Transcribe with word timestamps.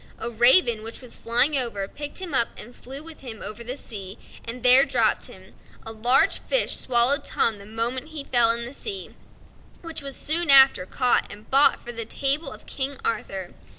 A 0.17 0.31
raven, 0.31 0.81
which 0.81 0.99
was 0.99 1.19
flying 1.19 1.55
over, 1.55 1.87
picked 1.87 2.17
him 2.19 2.33
up 2.33 2.47
and 2.57 2.75
flew 2.75 3.03
with 3.03 3.19
him 3.19 3.39
over 3.43 3.63
the 3.63 3.77
sea, 3.77 4.17
and 4.43 4.63
there 4.63 4.83
dropped 4.83 5.25
him. 5.27 5.53
A 5.85 5.91
large 5.91 6.39
fish 6.39 6.75
swallowed 6.75 7.23
Tom 7.23 7.59
the 7.59 7.67
moment 7.67 8.07
he 8.07 8.23
fell 8.23 8.49
into 8.49 8.65
the 8.65 8.73
sea, 8.73 9.13
which 9.83 10.01
was 10.01 10.15
soon 10.15 10.49
after 10.49 10.87
caught 10.87 11.31
and 11.31 11.51
bought 11.51 11.79
for 11.79 11.91
the 11.91 12.03
table 12.05 12.49
of 12.51 12.65
King 12.65 12.97
Arthur. 13.05 13.53